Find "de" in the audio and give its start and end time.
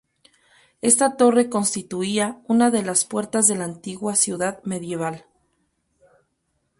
2.71-2.81, 3.47-3.53